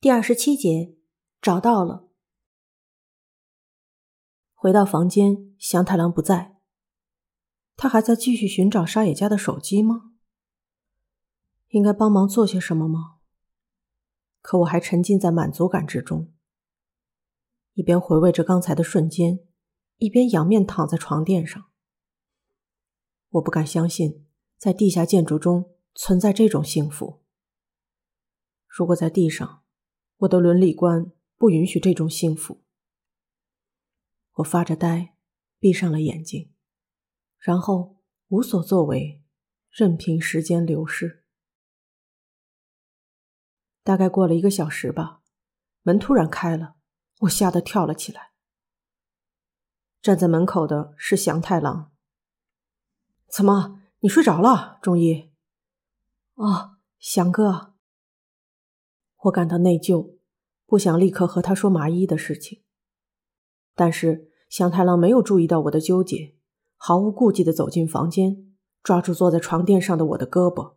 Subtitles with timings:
[0.00, 0.94] 第二十七节，
[1.42, 2.08] 找到了。
[4.54, 6.60] 回到房间，祥太郎不在。
[7.74, 10.12] 他还在继续寻找沙野家的手机吗？
[11.70, 13.18] 应该帮忙做些什么吗？
[14.40, 16.32] 可我还沉浸在满足感之中，
[17.72, 19.40] 一边回味着刚才的瞬间，
[19.96, 21.72] 一边仰面躺在床垫上。
[23.30, 24.24] 我不敢相信，
[24.56, 27.24] 在地下建筑中存在这种幸福。
[28.68, 29.64] 如果在地上，
[30.18, 32.60] 我的伦理观不允许这种幸福。
[34.34, 35.14] 我发着呆，
[35.60, 36.52] 闭上了眼睛，
[37.38, 39.22] 然后无所作为，
[39.70, 41.24] 任凭时间流逝。
[43.84, 45.22] 大概过了一个小时吧，
[45.82, 46.74] 门突然开了，
[47.20, 48.32] 我吓得跳了起来。
[50.02, 51.92] 站在门口的是祥太郎。
[53.28, 55.30] 怎么，你睡着了，中医？
[56.34, 57.77] 哦，祥哥。
[59.22, 60.14] 我感到内疚，
[60.66, 62.62] 不想立刻和他说麻衣的事情。
[63.74, 66.36] 但是祥太郎没有注意到我的纠结，
[66.76, 70.74] 毫无顾忌的走进房间，抓住坐在床垫上的我的胳膊。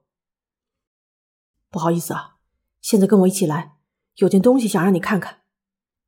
[1.70, 2.38] 不好意思啊，
[2.82, 3.78] 现在跟我一起来，
[4.16, 5.44] 有件东西想让你看看。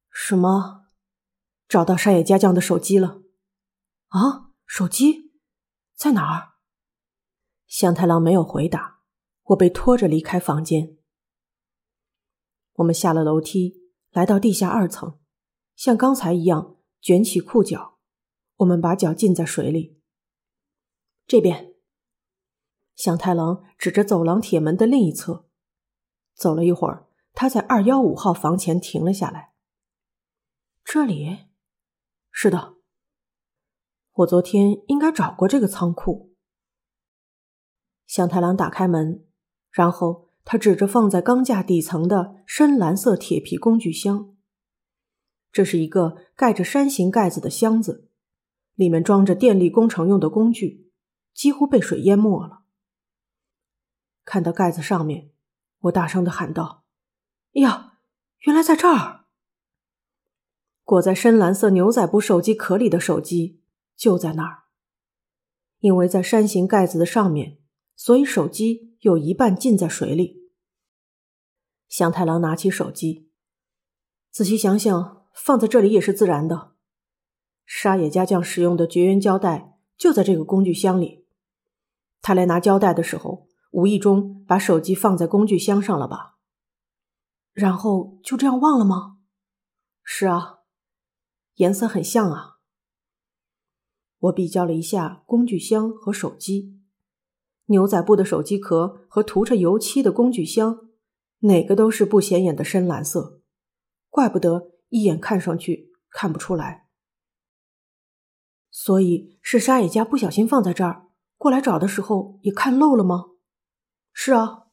[0.09, 0.85] 什么？
[1.67, 3.21] 找到山野家将的手机了？
[4.09, 5.31] 啊，手机
[5.95, 6.53] 在哪儿？
[7.67, 9.01] 向太郎没有回答，
[9.43, 10.97] 我被拖着离开房间。
[12.77, 15.19] 我们下了楼梯，来到地下二层，
[15.75, 17.99] 像刚才一样卷起裤脚。
[18.57, 19.99] 我们把脚浸在水里。
[21.27, 21.75] 这边，
[22.95, 25.47] 向太郎指着走廊铁门的另一侧。
[26.33, 29.53] 走了一会儿，他在二幺五号房前停了下来。
[30.83, 31.45] 这里，
[32.31, 32.77] 是的，
[34.13, 36.33] 我昨天应该找过这个仓库。
[38.07, 39.27] 向太郎打开门，
[39.69, 40.32] 然后。
[40.45, 44.35] 他指着放在钢架底层的深蓝色铁皮工具箱，
[45.51, 48.09] 这是一个盖着山形盖子的箱子，
[48.75, 50.91] 里面装着电力工程用的工具，
[51.33, 52.63] 几乎被水淹没了。
[54.25, 55.31] 看到盖子上面，
[55.79, 56.85] 我大声的喊道
[57.53, 57.99] ：“呀，
[58.39, 59.25] 原来在这儿！
[60.83, 63.61] 裹在深蓝色牛仔布手机壳里的手机
[63.95, 64.63] 就在那儿，
[65.79, 67.59] 因为在山形盖子的上面，
[67.95, 70.49] 所以手机。”有一半浸在水里。
[71.89, 73.29] 祥太郎拿起手机，
[74.31, 76.71] 仔细想想，放在这里也是自然的。
[77.65, 81.27] 沙野家将使用的绝缘胶带就在这个工具箱里。
[82.21, 86.37] 他来拿胶带的时候，无意中把手机放在工具箱上了吧？
[87.51, 89.17] 然后就这样忘了吗？
[90.01, 90.59] 是啊，
[91.55, 92.59] 颜色很像啊。
[94.19, 96.79] 我比较了一下工具箱和手机。
[97.67, 100.79] 牛仔布的手机壳和涂着油漆的工具箱，
[101.39, 103.41] 哪个都是不显眼的深蓝色，
[104.09, 106.87] 怪不得一眼看上去看不出来。
[108.69, 111.07] 所以是沙野家不小心放在这儿，
[111.37, 113.25] 过来找的时候也看漏了吗？
[114.11, 114.63] 是啊，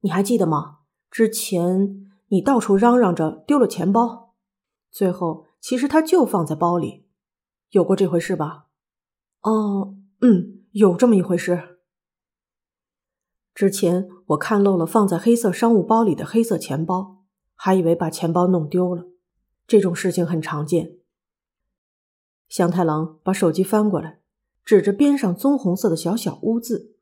[0.00, 0.78] 你还记得吗？
[1.10, 4.34] 之前你到处嚷嚷着丢了钱包，
[4.90, 7.06] 最后其实它就放在包里，
[7.70, 8.66] 有过这回事吧？
[9.42, 11.79] 哦，嗯，有这么一回事。
[13.60, 19.10] 之前我看漏了放在黑色商务包里的黑色钱包，还以为把钱包弄丢了。
[19.66, 20.96] 这种事情很常见。
[22.48, 24.22] 香太郎把手机翻过来，
[24.64, 26.96] 指着边上棕红色的小小污渍，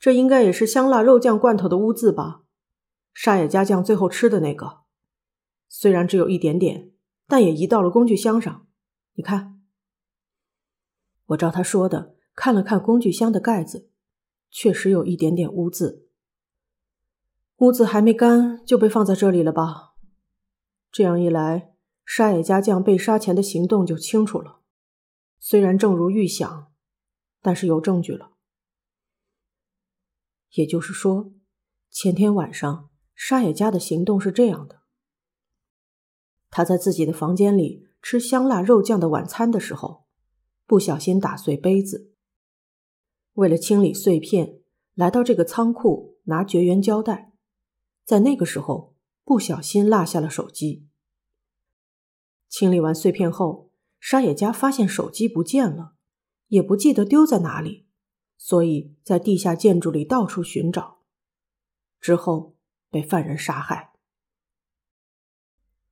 [0.00, 2.42] 这应该也是香辣肉酱罐头的污渍吧？
[3.14, 4.78] 沙野家酱最后吃的那个，
[5.68, 6.90] 虽然只有一点点，
[7.28, 8.66] 但也移到了工具箱上。
[9.14, 9.60] 你看，
[11.26, 13.88] 我照他说的看了看工具箱的盖子。
[14.50, 16.08] 确实有一点点污渍，
[17.58, 19.94] 污渍还没干就被放在这里了吧？
[20.90, 24.60] 这样一来，沙野家将被杀前的行动就清楚了。
[25.38, 26.72] 虽然正如预想，
[27.42, 28.32] 但是有证据了。
[30.52, 31.32] 也就是说，
[31.90, 34.80] 前天晚上沙野家的行动是这样的：
[36.48, 40.06] 他在自己的房间里吃香辣肉酱的晚餐的时候，
[40.66, 42.14] 不小心打碎杯子。
[43.38, 44.58] 为了清理碎片，
[44.94, 47.32] 来到这个仓库拿绝缘胶带，
[48.04, 50.88] 在那个时候不小心落下了手机。
[52.48, 53.70] 清理完碎片后，
[54.00, 55.94] 沙野家发现手机不见了，
[56.48, 57.86] 也不记得丢在哪里，
[58.36, 60.98] 所以在地下建筑里到处寻找，
[62.00, 62.56] 之后
[62.90, 63.92] 被犯人杀害。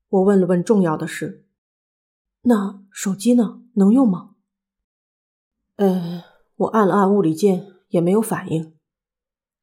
[0.09, 1.47] 我问了问重要的事
[2.43, 3.63] ：“那手机呢？
[3.75, 4.35] 能用吗？”
[5.77, 6.36] 呃。
[6.57, 8.77] 我按了按物理键，也没有反应，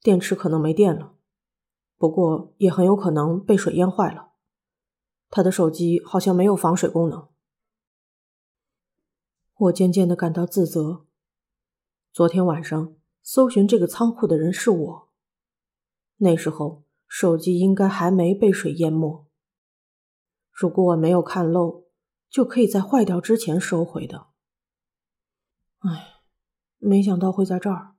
[0.01, 1.15] 电池可能没电了。
[1.97, 4.33] 不过也很有可能被水淹坏了。
[5.29, 7.27] 他的手机好像没有防水功能。
[9.55, 11.05] 我渐渐的感到自责。
[12.11, 15.09] 昨天晚上搜寻这个仓库的人是我。
[16.17, 19.25] 那时候手机应该还没被水淹没。
[20.51, 21.85] 如果我没有看漏，
[22.29, 24.27] 就可以在坏掉之前收回的。
[25.79, 26.12] 唉，
[26.83, 27.95] 没想到会在这儿。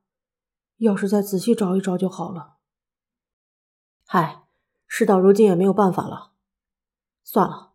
[0.77, 2.57] 要是再仔细找一找就好了。
[4.05, 4.43] 嗨，
[4.87, 6.33] 事到如今也没有办法了。
[7.23, 7.73] 算了，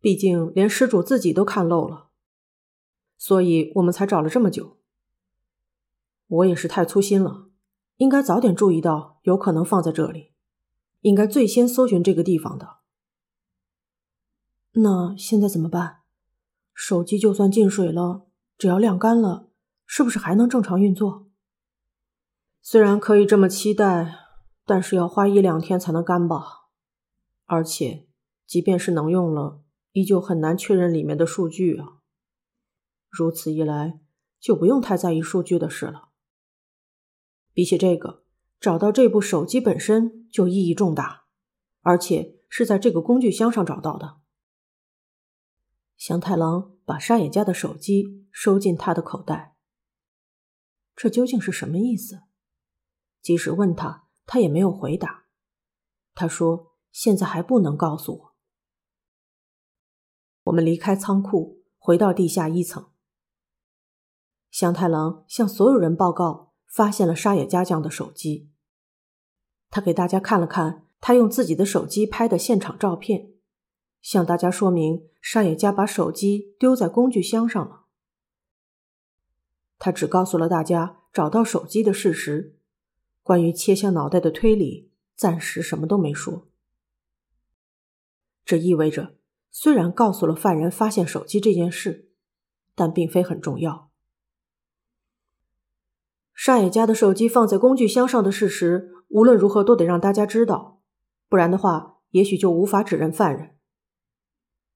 [0.00, 2.08] 毕竟连失主自己都看漏了，
[3.18, 4.78] 所以我们才找了这么久。
[6.28, 7.48] 我也是太粗心了，
[7.96, 10.32] 应该早点注意到有可能放在这里，
[11.00, 12.78] 应该最先搜寻这个地方的。
[14.72, 16.02] 那现在怎么办？
[16.72, 18.26] 手机就算进水了，
[18.56, 19.45] 只要晾干了，
[19.86, 21.28] 是不是还能正常运作？
[22.60, 24.18] 虽然可以这么期待，
[24.64, 26.66] 但是要花一两天才能干吧。
[27.44, 28.08] 而且，
[28.44, 29.62] 即便是能用了，
[29.92, 31.98] 依旧很难确认里面的数据啊。
[33.08, 34.00] 如此一来，
[34.40, 36.08] 就不用太在意数据的事了。
[37.54, 38.24] 比起这个，
[38.60, 41.26] 找到这部手机本身就意义重大，
[41.82, 44.16] 而且是在这个工具箱上找到的。
[45.96, 49.55] 祥太郎把沙野家的手机收进他的口袋。
[50.96, 52.22] 这究竟是什么意思？
[53.20, 55.26] 即使问他，他也没有回答。
[56.14, 58.34] 他说：“现在还不能告诉我。”
[60.44, 62.88] 我们离开仓库，回到地下一层。
[64.50, 68.50] 祥太郎向所有人报告发现了沙野家将的手机。
[69.68, 73.34] 他给大家看了看他用自己的手机拍的现场照片。
[74.00, 77.85] 向大家说明，沙野家把手机丢在工具箱上了。
[79.86, 82.56] 他只告诉了大家找到手机的事实，
[83.22, 86.48] 关于切下脑袋的推理，暂时什么都没说。
[88.44, 89.14] 这意味着，
[89.52, 92.10] 虽然告诉了犯人发现手机这件事，
[92.74, 93.92] 但并非很重要。
[96.34, 100.82] 沙野家的手机放在工具箱上的事实，无论如何都得让大家知道，
[101.28, 103.56] 不然的话，也许就无法指认犯人。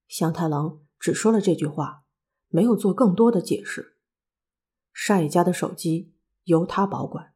[0.06, 2.04] 香太郎只说了这句话，
[2.46, 3.89] 没有做更多的解释。
[4.92, 6.12] 沙野家的手机
[6.44, 7.29] 由他保管。